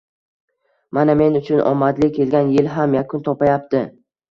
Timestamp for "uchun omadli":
1.41-2.11